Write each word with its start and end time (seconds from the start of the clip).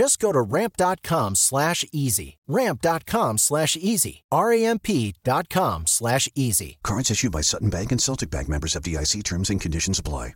Just 0.00 0.18
go 0.18 0.32
to 0.32 0.40
ramp.com 0.40 1.34
slash 1.34 1.84
easy. 1.92 2.38
Ramp.com 2.48 3.36
slash 3.36 3.76
easy. 3.76 4.22
R-A-M-P.com 4.32 5.82
slash 5.86 6.26
easy. 6.34 6.78
Cards 6.82 7.10
issued 7.10 7.32
by 7.32 7.42
Sutton 7.42 7.68
Bank 7.68 7.92
and 7.92 8.00
Celtic 8.00 8.30
Bank 8.30 8.48
members 8.48 8.74
of 8.74 8.82
DIC 8.82 9.22
terms 9.24 9.50
and 9.50 9.60
conditions 9.60 9.98
apply. 9.98 10.32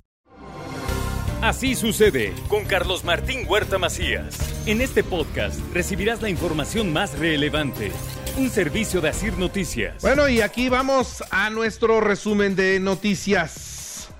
Así 1.40 1.74
sucede 1.74 2.34
con 2.50 2.66
Carlos 2.66 3.04
Martín 3.04 3.46
Huerta 3.48 3.78
Macías. 3.78 4.36
En 4.66 4.82
este 4.82 5.02
podcast 5.02 5.58
recibirás 5.72 6.20
la 6.20 6.28
información 6.28 6.92
más 6.92 7.18
relevante. 7.18 7.90
Un 8.36 8.50
servicio 8.50 9.00
de 9.00 9.08
Asir 9.08 9.38
Noticias. 9.38 10.02
Bueno, 10.02 10.28
y 10.28 10.42
aquí 10.42 10.68
vamos 10.68 11.24
a 11.30 11.48
nuestro 11.48 12.02
resumen 12.02 12.54
de 12.54 12.80
noticias. 12.80 13.73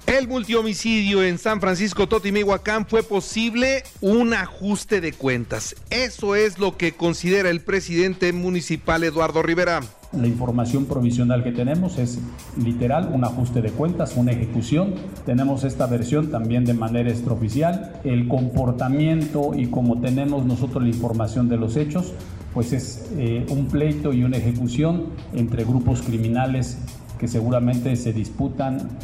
El 0.06 0.28
multihomicidio 0.28 1.22
en 1.22 1.38
San 1.38 1.62
Francisco 1.62 2.06
Totimihuacán 2.06 2.84
fue 2.84 3.02
posible 3.02 3.84
un 4.02 4.34
ajuste 4.34 5.00
de 5.00 5.14
cuentas. 5.14 5.74
Eso 5.88 6.34
es 6.34 6.58
lo 6.58 6.76
que 6.76 6.92
considera 6.92 7.48
el 7.48 7.62
presidente 7.62 8.30
municipal 8.34 9.02
Eduardo 9.02 9.42
Rivera. 9.42 9.80
La 10.12 10.26
información 10.26 10.84
provisional 10.84 11.42
que 11.42 11.52
tenemos 11.52 11.96
es 11.96 12.18
literal 12.62 13.10
un 13.14 13.24
ajuste 13.24 13.62
de 13.62 13.70
cuentas, 13.70 14.12
una 14.16 14.32
ejecución. 14.32 14.94
Tenemos 15.24 15.64
esta 15.64 15.86
versión 15.86 16.30
también 16.30 16.66
de 16.66 16.74
manera 16.74 17.08
extraoficial. 17.10 17.98
El 18.04 18.28
comportamiento 18.28 19.52
y 19.56 19.68
como 19.68 20.02
tenemos 20.02 20.44
nosotros 20.44 20.82
la 20.82 20.90
información 20.90 21.48
de 21.48 21.56
los 21.56 21.76
hechos, 21.76 22.12
pues 22.52 22.74
es 22.74 23.10
eh, 23.16 23.46
un 23.48 23.68
pleito 23.68 24.12
y 24.12 24.22
una 24.22 24.36
ejecución 24.36 25.06
entre 25.32 25.64
grupos 25.64 26.02
criminales 26.02 26.78
que 27.18 27.28
seguramente 27.28 27.96
se 27.96 28.12
disputan 28.12 28.98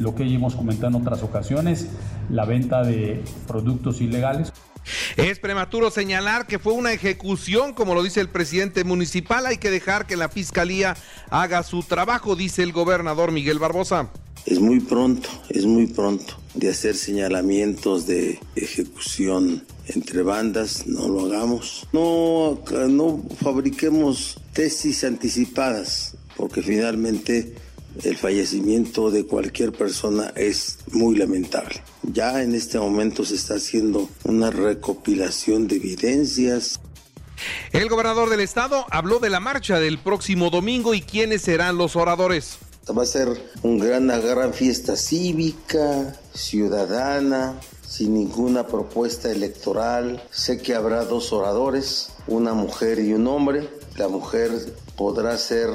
lo 0.00 0.14
que 0.14 0.28
ya 0.28 0.36
hemos 0.36 0.54
comentado 0.54 0.88
en 0.88 1.02
otras 1.02 1.22
ocasiones, 1.22 1.88
la 2.30 2.44
venta 2.44 2.82
de 2.82 3.22
productos 3.46 4.00
ilegales. 4.00 4.52
Es 5.16 5.38
prematuro 5.38 5.90
señalar 5.90 6.46
que 6.46 6.58
fue 6.58 6.72
una 6.72 6.92
ejecución, 6.92 7.72
como 7.74 7.94
lo 7.94 8.02
dice 8.02 8.20
el 8.20 8.28
presidente 8.28 8.84
municipal. 8.84 9.46
Hay 9.46 9.58
que 9.58 9.70
dejar 9.70 10.06
que 10.06 10.16
la 10.16 10.28
fiscalía 10.28 10.96
haga 11.30 11.62
su 11.62 11.82
trabajo, 11.82 12.36
dice 12.36 12.62
el 12.62 12.72
gobernador 12.72 13.32
Miguel 13.32 13.58
Barbosa. 13.58 14.10
Es 14.44 14.60
muy 14.60 14.78
pronto, 14.78 15.28
es 15.48 15.66
muy 15.66 15.88
pronto 15.88 16.34
de 16.54 16.70
hacer 16.70 16.94
señalamientos 16.94 18.06
de 18.06 18.38
ejecución 18.54 19.64
entre 19.88 20.22
bandas, 20.22 20.86
no 20.86 21.08
lo 21.08 21.26
hagamos. 21.26 21.88
No, 21.92 22.60
no 22.88 23.22
fabriquemos 23.42 24.38
tesis 24.52 25.02
anticipadas 25.02 26.05
porque 26.36 26.62
finalmente 26.62 27.54
el 28.02 28.16
fallecimiento 28.16 29.10
de 29.10 29.26
cualquier 29.26 29.72
persona 29.72 30.32
es 30.36 30.78
muy 30.92 31.16
lamentable. 31.16 31.82
Ya 32.02 32.42
en 32.42 32.54
este 32.54 32.78
momento 32.78 33.24
se 33.24 33.34
está 33.34 33.54
haciendo 33.54 34.08
una 34.24 34.50
recopilación 34.50 35.66
de 35.66 35.76
evidencias. 35.76 36.80
El 37.72 37.88
gobernador 37.88 38.30
del 38.30 38.40
estado 38.40 38.86
habló 38.90 39.18
de 39.18 39.30
la 39.30 39.40
marcha 39.40 39.78
del 39.78 39.98
próximo 39.98 40.50
domingo 40.50 40.94
y 40.94 41.02
quiénes 41.02 41.42
serán 41.42 41.76
los 41.76 41.96
oradores. 41.96 42.58
Va 42.96 43.02
a 43.02 43.06
ser 43.06 43.28
una 43.62 44.18
gran 44.18 44.54
fiesta 44.54 44.96
cívica, 44.96 46.14
ciudadana, 46.34 47.58
sin 47.82 48.14
ninguna 48.14 48.66
propuesta 48.66 49.30
electoral. 49.30 50.22
Sé 50.30 50.58
que 50.58 50.74
habrá 50.74 51.04
dos 51.04 51.32
oradores, 51.32 52.12
una 52.26 52.54
mujer 52.54 53.00
y 53.00 53.12
un 53.12 53.26
hombre. 53.26 53.68
La 53.96 54.08
mujer 54.08 54.50
podrá 54.96 55.36
ser 55.36 55.70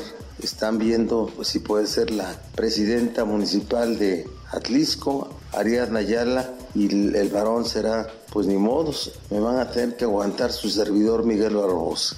están 0.45 0.77
viendo 0.77 1.31
si 1.43 1.59
puede 1.59 1.87
ser 1.87 2.11
la 2.11 2.39
presidenta 2.55 3.25
municipal 3.25 3.97
de 3.97 4.27
Atlisco, 4.51 5.29
Ariadna 5.53 5.99
Ayala, 5.99 6.53
y 6.73 6.87
el, 7.15 7.29
varón 7.29 7.65
será, 7.65 8.07
pues 8.31 8.47
ni 8.47 8.57
modos, 8.57 9.13
me 9.29 9.39
van 9.39 9.57
a 9.57 9.69
tener 9.71 9.97
que 9.97 10.05
aguantar 10.05 10.51
su 10.51 10.69
servidor 10.69 11.25
Miguel 11.25 11.55
Barbosa. 11.55 12.17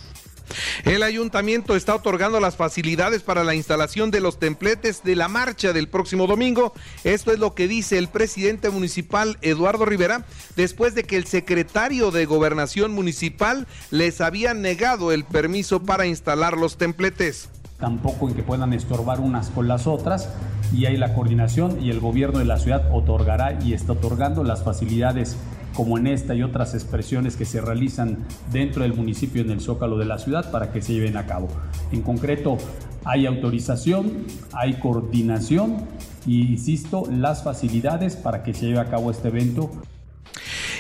El 0.83 1.01
ayuntamiento 1.01 1.75
está 1.75 1.95
otorgando 1.95 2.39
las 2.39 2.55
facilidades 2.55 3.23
para 3.23 3.43
la 3.43 3.55
instalación 3.55 4.11
de 4.11 4.19
los 4.19 4.37
templetes 4.37 5.03
de 5.03 5.15
la 5.15 5.27
marcha 5.27 5.73
del 5.73 5.87
próximo 5.87 6.27
domingo. 6.27 6.73
Esto 7.03 7.31
es 7.31 7.39
lo 7.39 7.55
que 7.55 7.67
dice 7.67 7.97
el 7.97 8.09
presidente 8.09 8.69
municipal 8.69 9.37
Eduardo 9.41 9.85
Rivera, 9.85 10.25
después 10.55 10.93
de 10.93 11.03
que 11.03 11.17
el 11.17 11.25
secretario 11.25 12.11
de 12.11 12.25
gobernación 12.25 12.91
municipal 12.91 13.67
les 13.89 14.21
había 14.21 14.53
negado 14.53 15.11
el 15.11 15.23
permiso 15.23 15.81
para 15.81 16.05
instalar 16.05 16.57
los 16.57 16.77
templetes 16.77 17.49
tampoco 17.83 18.29
en 18.29 18.33
que 18.33 18.43
puedan 18.43 18.71
estorbar 18.71 19.19
unas 19.19 19.49
con 19.49 19.67
las 19.67 19.87
otras 19.87 20.29
y 20.73 20.85
hay 20.85 20.95
la 20.95 21.13
coordinación 21.13 21.83
y 21.83 21.89
el 21.89 21.99
gobierno 21.99 22.39
de 22.39 22.45
la 22.45 22.57
ciudad 22.57 22.87
otorgará 22.93 23.61
y 23.61 23.73
está 23.73 23.91
otorgando 23.91 24.45
las 24.45 24.63
facilidades 24.63 25.35
como 25.73 25.97
en 25.97 26.07
esta 26.07 26.33
y 26.33 26.43
otras 26.43 26.75
expresiones 26.75 27.35
que 27.35 27.43
se 27.43 27.59
realizan 27.59 28.19
dentro 28.53 28.83
del 28.83 28.93
municipio 28.93 29.41
en 29.41 29.51
el 29.51 29.59
zócalo 29.59 29.97
de 29.97 30.05
la 30.05 30.17
ciudad 30.17 30.49
para 30.49 30.71
que 30.71 30.81
se 30.81 30.93
lleven 30.93 31.17
a 31.17 31.25
cabo. 31.25 31.49
En 31.91 32.03
concreto, 32.03 32.57
hay 33.03 33.25
autorización, 33.25 34.27
hay 34.53 34.75
coordinación 34.75 35.85
y, 36.25 36.53
insisto, 36.53 37.03
las 37.11 37.43
facilidades 37.43 38.15
para 38.15 38.43
que 38.43 38.53
se 38.53 38.67
lleve 38.67 38.79
a 38.79 38.89
cabo 38.89 39.11
este 39.11 39.27
evento 39.27 39.71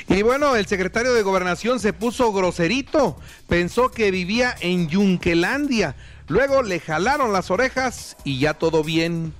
y 0.09 0.21
bueno, 0.21 0.55
el 0.55 0.65
secretario 0.67 1.13
de 1.13 1.23
Gobernación 1.23 1.79
se 1.79 1.93
puso 1.93 2.33
groserito, 2.33 3.17
pensó 3.47 3.89
que 3.89 4.11
vivía 4.11 4.53
en 4.59 4.87
Yunquelandia, 4.87 5.95
luego 6.27 6.61
le 6.61 6.79
jalaron 6.79 7.33
las 7.33 7.51
orejas 7.51 8.15
y 8.23 8.39
ya 8.39 8.53
todo 8.53 8.83
bien. 8.83 9.33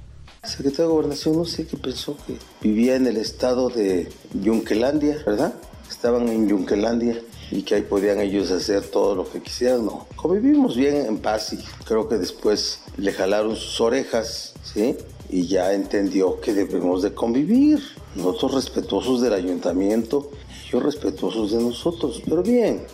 El 0.43 0.49
secretario 0.49 0.85
de 0.85 0.93
Gobernación 0.93 1.37
no 1.37 1.45
sé 1.45 1.65
qué 1.67 1.77
pensó 1.77 2.17
que 2.27 2.37
vivía 2.61 2.95
en 2.95 3.07
el 3.07 3.17
estado 3.17 3.69
de 3.69 4.11
Yunquelandia, 4.33 5.21
¿verdad? 5.25 5.53
Estaban 5.89 6.27
en 6.27 6.49
Yunquelandia 6.49 7.21
y 7.51 7.61
que 7.63 7.75
ahí 7.75 7.81
podían 7.83 8.19
ellos 8.19 8.51
hacer 8.51 8.83
todo 8.83 9.15
lo 9.15 9.31
que 9.31 9.41
quisieran, 9.41 9.85
no. 9.85 10.07
Convivimos 10.15 10.75
bien 10.75 11.05
en 11.05 11.19
paz 11.19 11.53
y 11.53 11.59
creo 11.85 12.09
que 12.09 12.17
después 12.17 12.81
le 12.97 13.13
jalaron 13.13 13.55
sus 13.55 13.79
orejas, 13.79 14.53
¿sí? 14.63 14.97
Y 15.29 15.47
ya 15.47 15.73
entendió 15.73 16.41
que 16.41 16.53
debemos 16.53 17.03
de 17.03 17.13
convivir. 17.13 17.81
Nosotros 18.15 18.55
respetuosos 18.55 19.21
del 19.21 19.33
ayuntamiento 19.33 20.29
respetuosos 20.79 21.51
de 21.51 21.61
nosotros, 21.61 22.21
pero 22.25 22.43
bien. 22.43 22.85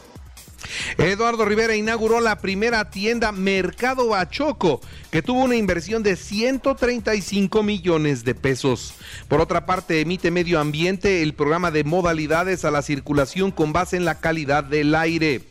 Eduardo 0.98 1.46
Rivera 1.46 1.76
inauguró 1.76 2.20
la 2.20 2.40
primera 2.40 2.90
tienda 2.90 3.32
Mercado 3.32 4.10
Bachoco, 4.10 4.82
que 5.12 5.22
tuvo 5.22 5.44
una 5.44 5.56
inversión 5.56 6.04
de 6.04 6.16
135 6.16 7.64
millones 7.64 8.24
de 8.24 8.36
pesos. 8.36 8.94
Por 9.28 9.42
otra 9.42 9.66
parte, 9.66 10.02
emite 10.02 10.32
Medio 10.32 10.60
Ambiente 10.60 11.22
el 11.22 11.34
programa 11.34 11.72
de 11.72 11.84
modalidades 11.84 12.66
a 12.66 12.72
la 12.72 12.82
circulación 12.82 13.52
con 13.52 13.74
base 13.74 13.98
en 13.98 14.06
la 14.06 14.20
calidad 14.20 14.64
del 14.64 14.96
aire. 14.96 15.42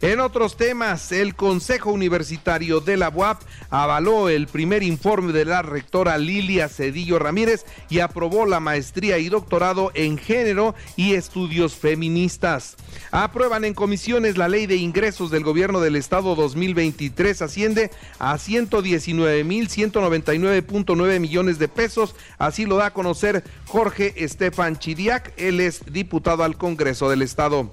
En 0.00 0.20
otros 0.20 0.56
temas, 0.56 1.12
el 1.12 1.34
Consejo 1.34 1.90
Universitario 1.90 2.80
de 2.80 2.96
la 2.96 3.08
UAP 3.08 3.42
avaló 3.70 4.28
el 4.28 4.46
primer 4.46 4.82
informe 4.82 5.32
de 5.32 5.44
la 5.44 5.62
rectora 5.62 6.18
Lilia 6.18 6.68
Cedillo 6.68 7.18
Ramírez 7.18 7.64
y 7.88 8.00
aprobó 8.00 8.46
la 8.46 8.60
maestría 8.60 9.18
y 9.18 9.28
doctorado 9.28 9.90
en 9.94 10.18
género 10.18 10.74
y 10.96 11.14
estudios 11.14 11.74
feministas. 11.74 12.76
Aprueban 13.10 13.64
en 13.64 13.74
comisiones 13.74 14.36
la 14.36 14.48
ley 14.48 14.66
de 14.66 14.76
ingresos 14.76 15.30
del 15.30 15.44
gobierno 15.44 15.80
del 15.80 15.96
estado 15.96 16.34
2023 16.34 17.42
asciende 17.42 17.90
a 18.18 18.36
119.199.9 18.36 21.20
millones 21.20 21.58
de 21.58 21.68
pesos, 21.68 22.14
así 22.38 22.66
lo 22.66 22.76
da 22.76 22.86
a 22.86 22.92
conocer 22.92 23.44
Jorge 23.66 24.24
Estefan 24.24 24.78
Chidiac, 24.78 25.32
él 25.36 25.60
es 25.60 25.92
diputado 25.92 26.44
al 26.44 26.56
Congreso 26.56 27.10
del 27.10 27.22
estado. 27.22 27.68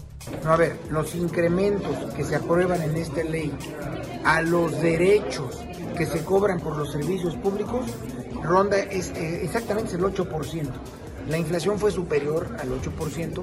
A 0.46 0.56
ver, 0.56 0.78
los 0.90 1.16
incrementos 1.16 2.14
que 2.14 2.24
se 2.24 2.36
aprueban 2.36 2.82
en 2.82 2.96
esta 2.96 3.24
ley 3.24 3.52
a 4.24 4.42
los 4.42 4.82
derechos 4.82 5.60
que 5.98 6.06
se 6.06 6.24
cobran 6.24 6.60
por 6.60 6.78
los 6.78 6.92
servicios 6.92 7.36
públicos 7.36 7.86
ronda 8.42 8.80
es, 8.80 9.10
eh, 9.12 9.44
exactamente 9.44 9.96
el 9.96 10.02
8%. 10.04 10.70
La 11.30 11.38
inflación 11.38 11.80
fue 11.80 11.92
superior 11.92 12.48
al 12.60 12.70
8% 12.70 13.42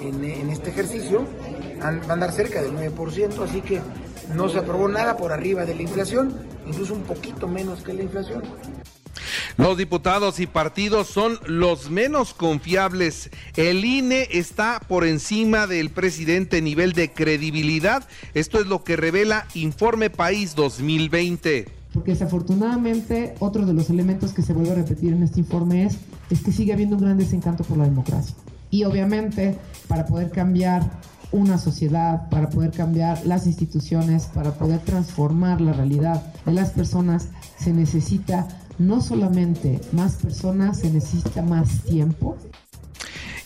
en, 0.00 0.24
en 0.24 0.50
este 0.50 0.70
ejercicio, 0.70 1.26
va 1.82 1.88
a 1.88 2.12
andar 2.12 2.32
cerca 2.32 2.62
del 2.62 2.72
9%, 2.72 3.42
así 3.44 3.60
que 3.60 3.80
no 4.34 4.48
se 4.48 4.58
aprobó 4.58 4.88
nada 4.88 5.16
por 5.16 5.32
arriba 5.32 5.64
de 5.64 5.74
la 5.74 5.82
inflación, 5.82 6.34
incluso 6.66 6.94
un 6.94 7.02
poquito 7.02 7.46
menos 7.46 7.82
que 7.82 7.92
la 7.92 8.02
inflación. 8.02 8.42
Los 9.58 9.76
diputados 9.76 10.38
y 10.38 10.46
partidos 10.46 11.08
son 11.08 11.36
los 11.44 11.90
menos 11.90 12.32
confiables. 12.32 13.28
El 13.56 13.84
INE 13.84 14.28
está 14.30 14.80
por 14.86 15.04
encima 15.04 15.66
del 15.66 15.90
presidente 15.90 16.62
nivel 16.62 16.92
de 16.92 17.12
credibilidad. 17.12 18.06
Esto 18.34 18.60
es 18.60 18.68
lo 18.68 18.84
que 18.84 18.94
revela 18.94 19.48
Informe 19.54 20.10
País 20.10 20.54
2020. 20.54 21.66
Porque 21.92 22.12
desafortunadamente 22.12 23.34
otro 23.40 23.66
de 23.66 23.72
los 23.72 23.90
elementos 23.90 24.32
que 24.32 24.42
se 24.42 24.52
vuelve 24.52 24.70
a 24.70 24.74
repetir 24.76 25.12
en 25.12 25.24
este 25.24 25.40
informe 25.40 25.86
es, 25.86 25.98
es 26.30 26.40
que 26.40 26.52
sigue 26.52 26.72
habiendo 26.72 26.94
un 26.94 27.02
gran 27.02 27.18
desencanto 27.18 27.64
por 27.64 27.78
la 27.78 27.84
democracia. 27.84 28.36
Y 28.70 28.84
obviamente 28.84 29.58
para 29.88 30.06
poder 30.06 30.30
cambiar 30.30 30.88
una 31.32 31.58
sociedad, 31.58 32.28
para 32.30 32.48
poder 32.48 32.70
cambiar 32.70 33.26
las 33.26 33.48
instituciones, 33.48 34.26
para 34.26 34.52
poder 34.52 34.78
transformar 34.78 35.60
la 35.60 35.72
realidad 35.72 36.32
de 36.46 36.52
las 36.52 36.70
personas, 36.70 37.30
se 37.58 37.72
necesita 37.72 38.46
no 38.78 39.00
solamente 39.00 39.80
más 39.92 40.16
personas, 40.16 40.80
se 40.80 40.90
necesita 40.90 41.42
más 41.42 41.82
tiempo. 41.84 42.36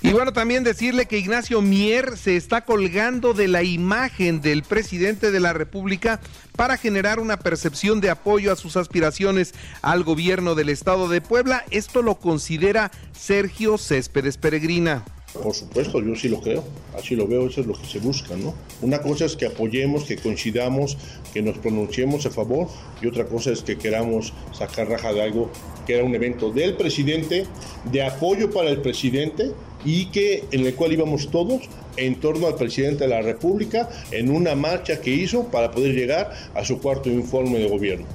Y 0.05 0.13
bueno, 0.13 0.33
también 0.33 0.65
decirle 0.65 1.07
que 1.07 1.19
Ignacio 1.19 1.63
Mier 1.63 2.17
se 2.17 2.37
está 2.37 2.65
colgando 2.65 3.35
de 3.35 3.47
la 3.47 3.63
imagen 3.63 4.41
del 4.41 4.65
presidente 4.65 5.31
de 5.31 5.39
la 5.39 5.53
República 5.53 6.19
para 6.57 6.77
generar 6.77 7.21
una 7.21 7.39
percepción 7.39 8.01
de 8.01 8.11
apoyo 8.11 8.53
a 8.53 8.57
sus 8.57 8.77
aspiraciones 8.77 9.55
al 9.81 10.03
gobierno 10.03 10.57
del 10.57 10.71
estado 10.71 11.09
de 11.09 11.21
Puebla. 11.21 11.65
Esto 11.71 12.03
lo 12.03 12.17
considera 12.17 12.91
Sergio 13.13 13.79
Céspedes 13.79 14.39
Peregrina. 14.39 15.05
Por 15.33 15.55
supuesto, 15.55 16.03
yo 16.03 16.15
sí 16.15 16.29
lo 16.29 16.41
creo, 16.41 16.63
así 16.97 17.17
lo 17.17 17.27
veo, 17.27 17.47
eso 17.47 17.63
es 17.63 17.67
lo 17.67 17.73
que 17.73 17.87
se 17.87 17.99
busca, 17.99 18.37
¿no? 18.37 18.55
Una 18.83 19.01
cosa 19.01 19.25
es 19.25 19.35
que 19.35 19.47
apoyemos, 19.47 20.05
que 20.05 20.17
coincidamos, 20.17 20.99
que 21.33 21.41
nos 21.41 21.57
pronunciemos 21.59 22.27
a 22.27 22.31
favor, 22.31 22.69
y 23.01 23.07
otra 23.07 23.25
cosa 23.25 23.51
es 23.51 23.63
que 23.63 23.79
queramos 23.79 24.35
sacar 24.53 24.89
raja 24.89 25.13
de 25.13 25.23
algo 25.23 25.51
que 25.87 25.95
era 25.95 26.05
un 26.05 26.15
evento 26.15 26.51
del 26.51 26.77
presidente, 26.77 27.47
de 27.91 28.03
apoyo 28.03 28.51
para 28.51 28.69
el 28.69 28.83
presidente, 28.83 29.53
y 29.85 30.07
que 30.07 30.45
en 30.53 30.67
el 30.67 30.75
cual 30.75 30.93
íbamos 30.93 31.31
todos 31.31 31.63
en 31.97 32.21
torno 32.21 32.47
al 32.47 32.55
presidente 32.55 33.05
de 33.05 33.11
la 33.11 33.23
República 33.23 33.89
en 34.11 34.31
una 34.31 34.55
marcha 34.55 35.01
que 35.01 35.11
hizo 35.11 35.45
para 35.49 35.71
poder 35.71 35.95
llegar 35.95 36.31
a 36.55 36.65
su 36.65 36.79
cuarto 36.79 37.09
informe 37.09 37.59
de 37.59 37.69
gobierno. 37.69 38.07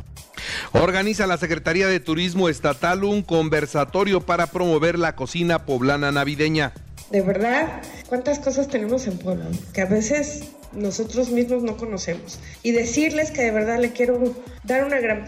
Organiza 0.72 1.28
la 1.28 1.38
Secretaría 1.38 1.88
de 1.88 2.00
Turismo 2.00 2.48
Estatal 2.48 3.04
un 3.04 3.22
conversatorio 3.22 4.22
para 4.22 4.48
promover 4.48 5.00
la 5.00 5.16
cocina 5.16 5.66
poblana 5.66 6.12
navideña 6.12 6.74
de 7.10 7.22
verdad, 7.22 7.82
cuántas 8.10 8.40
cosas 8.40 8.68
tenemos 8.68 9.08
en 9.08 9.18
Puebla 9.18 9.46
que 9.74 9.82
a 9.82 9.86
veces 9.86 10.44
nosotros 10.74 11.30
mismos 11.30 11.64
no 11.64 11.78
conocemos. 11.78 12.40
Y 12.64 12.72
decirles 12.72 13.32
que 13.32 13.44
de 13.44 13.52
verdad 13.52 13.80
le 13.80 13.92
quiero 13.92 14.36
dar 14.64 14.84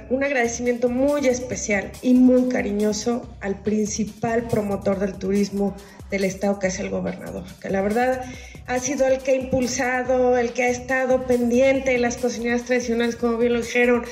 un 0.10 0.24
agradecimiento 0.24 0.90
muy 0.90 1.28
especial 1.28 1.92
y 2.02 2.14
muy 2.14 2.50
cariñoso 2.50 3.30
al 3.40 3.62
principal 3.62 4.48
promotor 4.48 5.00
del 5.00 5.14
turismo 5.14 5.76
del 6.12 6.24
estado, 6.26 6.60
que 6.60 6.68
es 6.68 6.80
el 6.80 6.90
gobernador, 6.90 7.44
que 7.62 7.70
la 7.70 7.82
verdad 7.82 8.26
ha 8.66 8.80
sido 8.80 9.08
el 9.08 9.20
que 9.20 9.32
ha 9.32 9.36
impulsado, 9.36 10.38
el 10.38 10.54
que 10.54 10.64
ha 10.64 10.70
estado 10.70 11.26
pendiente 11.26 11.92
de 11.92 12.00
las 12.00 12.18
cocineras 12.18 12.64
tradicionales, 12.64 13.16
como 13.16 13.38
bien 13.38 13.54
lo 13.54 13.62
dijeron, 13.62 14.04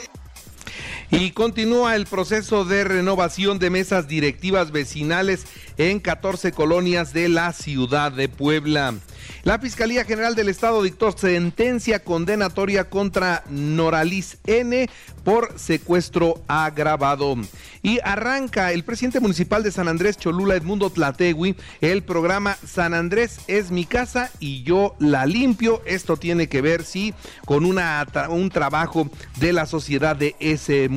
y 1.09 1.31
continúa 1.31 1.95
el 1.95 2.05
proceso 2.05 2.65
de 2.65 2.83
renovación 2.83 3.59
de 3.59 3.69
mesas 3.69 4.07
directivas 4.07 4.71
vecinales 4.71 5.45
en 5.77 5.99
14 5.99 6.51
colonias 6.51 7.13
de 7.13 7.29
la 7.29 7.53
ciudad 7.53 8.11
de 8.11 8.27
Puebla. 8.27 8.95
La 9.43 9.59
Fiscalía 9.59 10.03
General 10.03 10.35
del 10.35 10.49
Estado 10.49 10.83
dictó 10.83 11.11
sentencia 11.11 11.99
condenatoria 11.99 12.89
contra 12.89 13.43
Noralis 13.49 14.37
N 14.45 14.89
por 15.23 15.57
secuestro 15.57 16.41
agravado. 16.47 17.35
Y 17.81 17.99
arranca 18.03 18.73
el 18.73 18.83
presidente 18.83 19.19
municipal 19.19 19.63
de 19.63 19.71
San 19.71 19.87
Andrés 19.87 20.17
Cholula, 20.17 20.55
Edmundo 20.55 20.89
Tlategui, 20.89 21.55
el 21.79 22.03
programa 22.03 22.57
San 22.65 22.93
Andrés 22.93 23.39
es 23.47 23.71
mi 23.71 23.85
casa 23.85 24.31
y 24.39 24.63
yo 24.63 24.95
la 24.99 25.25
limpio. 25.25 25.81
Esto 25.85 26.17
tiene 26.17 26.47
que 26.47 26.61
ver, 26.61 26.83
sí, 26.83 27.13
con 27.45 27.63
una, 27.63 28.05
un 28.29 28.49
trabajo 28.49 29.09
de 29.39 29.53
la 29.53 29.65
sociedad 29.65 30.15
de 30.15 30.35
ese 30.39 30.89
municipio. 30.89 30.96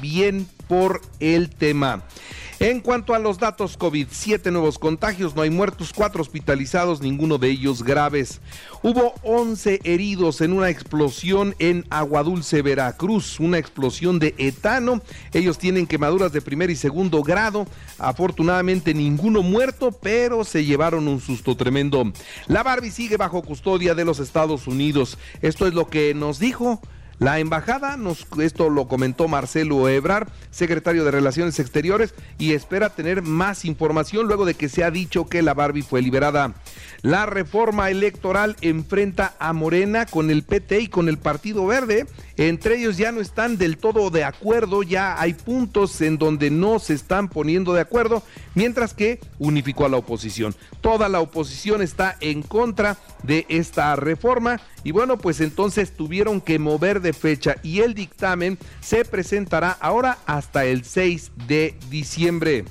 Bien 0.00 0.46
por 0.68 1.02
el 1.20 1.50
tema. 1.50 2.02
En 2.60 2.80
cuanto 2.80 3.14
a 3.14 3.18
los 3.18 3.38
datos 3.38 3.76
COVID, 3.76 4.06
siete 4.10 4.50
nuevos 4.50 4.78
contagios, 4.78 5.34
no 5.34 5.42
hay 5.42 5.50
muertos, 5.50 5.92
cuatro 5.92 6.22
hospitalizados, 6.22 7.02
ninguno 7.02 7.36
de 7.36 7.50
ellos 7.50 7.82
graves. 7.82 8.40
Hubo 8.82 9.12
11 9.22 9.80
heridos 9.82 10.40
en 10.40 10.52
una 10.52 10.70
explosión 10.70 11.56
en 11.58 11.84
Aguadulce, 11.90 12.62
Veracruz, 12.62 13.40
una 13.40 13.58
explosión 13.58 14.20
de 14.20 14.34
etano. 14.38 15.02
Ellos 15.32 15.58
tienen 15.58 15.86
quemaduras 15.86 16.32
de 16.32 16.42
primer 16.42 16.70
y 16.70 16.76
segundo 16.76 17.22
grado. 17.22 17.66
Afortunadamente 17.98 18.94
ninguno 18.94 19.42
muerto, 19.42 19.90
pero 19.90 20.44
se 20.44 20.64
llevaron 20.64 21.08
un 21.08 21.20
susto 21.20 21.56
tremendo. 21.56 22.12
La 22.46 22.62
Barbie 22.62 22.92
sigue 22.92 23.16
bajo 23.16 23.42
custodia 23.42 23.94
de 23.96 24.04
los 24.04 24.20
Estados 24.20 24.68
Unidos. 24.68 25.18
Esto 25.42 25.66
es 25.66 25.74
lo 25.74 25.88
que 25.88 26.14
nos 26.14 26.38
dijo 26.38 26.80
la 27.18 27.38
embajada, 27.38 27.96
nos, 27.96 28.26
esto 28.40 28.70
lo 28.70 28.88
comentó 28.88 29.28
Marcelo 29.28 29.88
Ebrar, 29.88 30.28
secretario 30.50 31.04
de 31.04 31.10
Relaciones 31.10 31.60
Exteriores, 31.60 32.14
y 32.38 32.52
espera 32.52 32.90
tener 32.90 33.22
más 33.22 33.64
información 33.64 34.26
luego 34.26 34.44
de 34.44 34.54
que 34.54 34.68
se 34.68 34.84
ha 34.84 34.90
dicho 34.90 35.26
que 35.26 35.42
la 35.42 35.54
Barbie 35.54 35.82
fue 35.82 36.02
liberada. 36.02 36.54
La 37.02 37.26
reforma 37.26 37.90
electoral 37.90 38.56
enfrenta 38.62 39.34
a 39.38 39.52
Morena 39.52 40.06
con 40.06 40.30
el 40.30 40.42
PT 40.42 40.80
y 40.80 40.88
con 40.88 41.08
el 41.08 41.18
Partido 41.18 41.66
Verde. 41.66 42.06
Entre 42.36 42.78
ellos 42.78 42.96
ya 42.96 43.12
no 43.12 43.20
están 43.20 43.58
del 43.58 43.76
todo 43.76 44.10
de 44.10 44.24
acuerdo, 44.24 44.82
ya 44.82 45.20
hay 45.20 45.34
puntos 45.34 46.00
en 46.00 46.18
donde 46.18 46.50
no 46.50 46.78
se 46.78 46.94
están 46.94 47.28
poniendo 47.28 47.74
de 47.74 47.82
acuerdo, 47.82 48.22
mientras 48.54 48.94
que 48.94 49.20
unificó 49.38 49.84
a 49.84 49.90
la 49.90 49.98
oposición. 49.98 50.56
Toda 50.80 51.08
la 51.08 51.20
oposición 51.20 51.82
está 51.82 52.16
en 52.20 52.42
contra 52.42 52.96
de 53.22 53.46
esta 53.48 53.94
reforma 53.96 54.60
y 54.84 54.92
bueno, 54.92 55.18
pues 55.18 55.40
entonces 55.40 55.92
tuvieron 55.92 56.40
que 56.40 56.58
mover 56.58 57.00
de 57.00 57.14
fecha 57.14 57.56
y 57.62 57.80
el 57.80 57.94
dictamen 57.94 58.58
se 58.80 59.04
presentará 59.04 59.70
ahora 59.80 60.18
hasta 60.26 60.66
el 60.66 60.84
6 60.84 61.32
de 61.48 61.74
diciembre. 61.90 62.64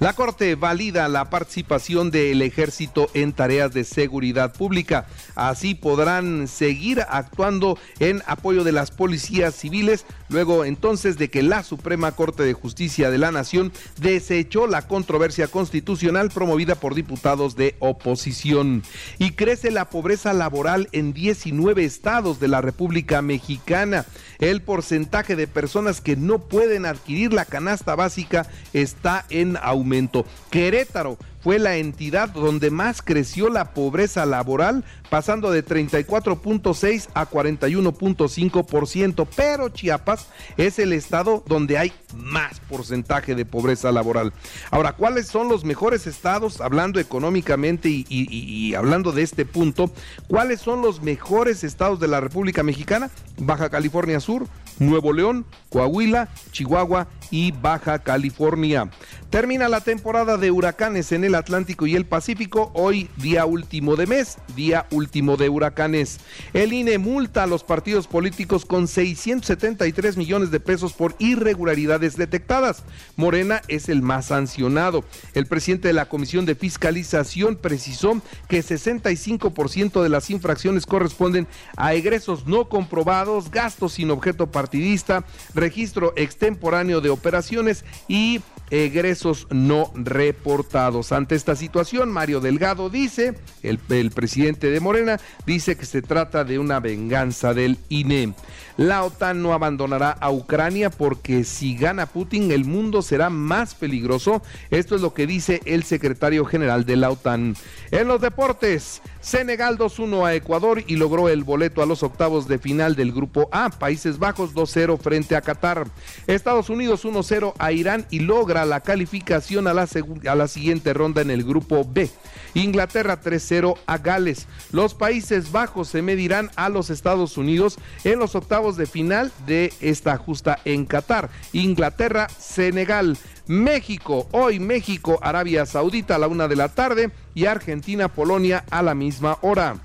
La 0.00 0.12
Corte 0.12 0.54
valida 0.54 1.08
la 1.08 1.30
participación 1.30 2.10
del 2.10 2.42
ejército 2.42 3.10
en 3.14 3.32
tareas 3.32 3.72
de 3.72 3.84
seguridad 3.84 4.52
pública. 4.52 5.06
Así 5.38 5.76
podrán 5.76 6.48
seguir 6.48 7.00
actuando 7.08 7.78
en 8.00 8.24
apoyo 8.26 8.64
de 8.64 8.72
las 8.72 8.90
policías 8.90 9.54
civiles, 9.54 10.04
luego 10.28 10.64
entonces 10.64 11.16
de 11.16 11.30
que 11.30 11.44
la 11.44 11.62
Suprema 11.62 12.10
Corte 12.10 12.42
de 12.42 12.54
Justicia 12.54 13.08
de 13.08 13.18
la 13.18 13.30
Nación 13.30 13.72
desechó 14.00 14.66
la 14.66 14.88
controversia 14.88 15.46
constitucional 15.46 16.30
promovida 16.30 16.74
por 16.74 16.96
diputados 16.96 17.54
de 17.54 17.76
oposición. 17.78 18.82
Y 19.20 19.30
crece 19.30 19.70
la 19.70 19.90
pobreza 19.90 20.32
laboral 20.32 20.88
en 20.90 21.12
19 21.12 21.84
estados 21.84 22.40
de 22.40 22.48
la 22.48 22.60
República 22.60 23.22
Mexicana. 23.22 24.06
El 24.40 24.60
porcentaje 24.60 25.36
de 25.36 25.46
personas 25.46 26.00
que 26.00 26.16
no 26.16 26.40
pueden 26.40 26.84
adquirir 26.84 27.32
la 27.32 27.44
canasta 27.44 27.94
básica 27.94 28.48
está 28.72 29.24
en 29.30 29.56
aumento. 29.62 30.26
Querétaro 30.50 31.16
fue 31.40 31.58
la 31.58 31.76
entidad 31.76 32.28
donde 32.30 32.70
más 32.70 33.02
creció 33.02 33.48
la 33.48 33.72
pobreza 33.72 34.26
laboral, 34.26 34.84
pasando 35.10 35.50
de 35.50 35.64
34.6 35.64 37.08
a 37.14 37.28
41.5%, 37.28 39.26
pero 39.34 39.68
Chiapas 39.68 40.28
es 40.56 40.78
el 40.78 40.92
estado 40.92 41.42
donde 41.46 41.78
hay 41.78 41.92
más 42.14 42.60
porcentaje 42.60 43.34
de 43.34 43.44
pobreza 43.44 43.92
laboral. 43.92 44.32
Ahora, 44.70 44.92
¿cuáles 44.92 45.26
son 45.26 45.48
los 45.48 45.64
mejores 45.64 46.06
estados, 46.06 46.60
hablando 46.60 47.00
económicamente 47.00 47.88
y, 47.88 48.06
y 48.08 48.74
hablando 48.74 49.12
de 49.12 49.22
este 49.22 49.44
punto, 49.46 49.90
cuáles 50.26 50.60
son 50.60 50.82
los 50.82 51.02
mejores 51.02 51.64
estados 51.64 52.00
de 52.00 52.08
la 52.08 52.20
República 52.20 52.62
Mexicana? 52.62 53.10
Baja 53.38 53.70
California 53.70 54.20
Sur, 54.20 54.46
Nuevo 54.78 55.12
León, 55.12 55.44
Coahuila, 55.70 56.28
Chihuahua 56.52 57.08
y 57.30 57.52
Baja 57.52 57.98
California. 58.00 58.90
Termina 59.30 59.68
la 59.68 59.82
temporada 59.82 60.38
de 60.38 60.50
huracanes 60.50 61.12
en 61.12 61.22
el 61.22 61.34
Atlántico 61.34 61.86
y 61.86 61.94
el 61.94 62.06
Pacífico, 62.06 62.70
hoy 62.74 63.10
día 63.16 63.44
último 63.44 63.94
de 63.94 64.06
mes, 64.06 64.38
día 64.56 64.86
último 64.90 65.36
de 65.36 65.50
huracanes. 65.50 66.20
El 66.54 66.72
INE 66.72 66.96
multa 66.96 67.42
a 67.42 67.46
los 67.46 67.62
partidos 67.62 68.06
políticos 68.06 68.64
con 68.64 68.88
673 68.88 70.16
millones 70.16 70.50
de 70.50 70.60
pesos 70.60 70.94
por 70.94 71.14
irregularidades 71.18 72.16
detectadas. 72.16 72.84
Morena 73.16 73.60
es 73.68 73.90
el 73.90 74.00
más 74.00 74.26
sancionado. 74.26 75.04
El 75.34 75.44
presidente 75.44 75.88
de 75.88 75.94
la 75.94 76.08
Comisión 76.08 76.46
de 76.46 76.54
Fiscalización 76.54 77.56
precisó 77.56 78.22
que 78.48 78.64
65% 78.64 80.02
de 80.02 80.08
las 80.08 80.30
infracciones 80.30 80.86
corresponden 80.86 81.46
a 81.76 81.92
egresos 81.92 82.46
no 82.46 82.70
comprobados, 82.70 83.50
gastos 83.50 83.92
sin 83.92 84.10
objeto 84.10 84.50
partidista, 84.68 85.24
registro 85.54 86.12
extemporáneo 86.14 87.00
de 87.00 87.08
operaciones 87.08 87.86
y 88.06 88.42
egresos 88.70 89.46
no 89.50 89.92
reportados. 89.94 91.12
Ante 91.12 91.34
esta 91.34 91.56
situación, 91.56 92.10
Mario 92.10 92.40
Delgado 92.40 92.90
dice, 92.90 93.34
el, 93.62 93.78
presidente 94.10 94.70
de 94.70 94.80
Morena, 94.80 95.20
dice 95.46 95.76
que 95.76 95.86
se 95.86 96.02
trata 96.02 96.44
de 96.44 96.58
una 96.58 96.80
venganza 96.80 97.54
del 97.54 97.78
INE. 97.88 98.34
La 98.76 99.02
OTAN 99.02 99.42
no 99.42 99.52
abandonará 99.52 100.12
a 100.12 100.30
Ucrania 100.30 100.88
porque 100.88 101.42
si 101.42 101.76
gana 101.76 102.06
Putin 102.06 102.52
el 102.52 102.64
mundo 102.64 103.02
será 103.02 103.28
más 103.28 103.74
peligroso. 103.74 104.40
Esto 104.70 104.94
es 104.94 105.00
lo 105.00 105.14
que 105.14 105.26
dice 105.26 105.60
el 105.64 105.82
secretario 105.82 106.44
general 106.44 106.86
de 106.86 106.94
la 106.94 107.10
OTAN. 107.10 107.56
En 107.90 108.06
los 108.06 108.20
deportes, 108.20 109.02
Senegal 109.20 109.78
2-1 109.78 110.24
a 110.24 110.34
Ecuador 110.34 110.84
y 110.86 110.94
logró 110.94 111.28
el 111.28 111.42
boleto 111.42 111.82
a 111.82 111.86
los 111.86 112.04
octavos 112.04 112.46
de 112.46 112.58
final 112.58 112.94
del 112.94 113.12
grupo 113.12 113.48
A. 113.50 113.70
Países 113.70 114.20
Bajos 114.20 114.54
2-0 114.54 114.96
frente 114.98 115.34
a 115.34 115.40
Qatar. 115.40 115.88
Estados 116.28 116.70
Unidos 116.70 117.04
1-0 117.04 117.54
a 117.58 117.72
Irán 117.72 118.06
y 118.10 118.20
la 118.64 118.80
calificación 118.80 119.66
a 119.66 119.74
la, 119.74 119.88
a 120.28 120.34
la 120.34 120.48
siguiente 120.48 120.92
ronda 120.92 121.22
en 121.22 121.30
el 121.30 121.44
grupo 121.44 121.84
B. 121.84 122.10
Inglaterra 122.54 123.20
3-0 123.20 123.76
a 123.86 123.98
Gales. 123.98 124.46
Los 124.72 124.94
Países 124.94 125.52
Bajos 125.52 125.88
se 125.88 126.02
medirán 126.02 126.50
a 126.56 126.68
los 126.68 126.90
Estados 126.90 127.36
Unidos 127.36 127.78
en 128.04 128.18
los 128.18 128.34
octavos 128.34 128.76
de 128.76 128.86
final 128.86 129.32
de 129.46 129.72
esta 129.80 130.16
justa 130.16 130.58
en 130.64 130.86
Qatar. 130.86 131.30
Inglaterra, 131.52 132.28
Senegal. 132.38 133.16
México, 133.46 134.28
hoy 134.32 134.60
México, 134.60 135.18
Arabia 135.22 135.64
Saudita 135.64 136.16
a 136.16 136.18
la 136.18 136.28
una 136.28 136.48
de 136.48 136.56
la 136.56 136.68
tarde 136.68 137.10
y 137.34 137.46
Argentina, 137.46 138.08
Polonia 138.08 138.64
a 138.70 138.82
la 138.82 138.94
misma 138.94 139.38
hora. 139.40 139.76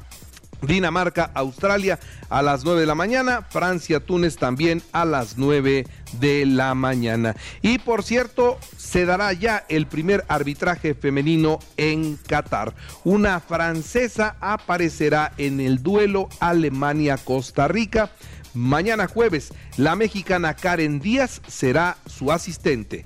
Dinamarca, 0.65 1.31
Australia 1.33 1.99
a 2.29 2.41
las 2.41 2.63
9 2.63 2.81
de 2.81 2.87
la 2.87 2.95
mañana, 2.95 3.41
Francia, 3.49 3.99
Túnez 3.99 4.37
también 4.37 4.81
a 4.91 5.05
las 5.05 5.37
9 5.37 5.85
de 6.19 6.45
la 6.45 6.73
mañana. 6.73 7.35
Y 7.61 7.79
por 7.79 8.03
cierto, 8.03 8.57
se 8.77 9.05
dará 9.05 9.33
ya 9.33 9.65
el 9.69 9.87
primer 9.87 10.25
arbitraje 10.27 10.95
femenino 10.95 11.59
en 11.77 12.17
Qatar. 12.17 12.73
Una 13.03 13.39
francesa 13.39 14.35
aparecerá 14.39 15.33
en 15.37 15.59
el 15.59 15.83
duelo 15.83 16.29
Alemania-Costa 16.39 17.67
Rica. 17.67 18.11
Mañana 18.53 19.07
jueves, 19.07 19.51
la 19.77 19.95
mexicana 19.95 20.53
Karen 20.55 20.99
Díaz 20.99 21.41
será 21.47 21.97
su 22.05 22.31
asistente. 22.31 23.05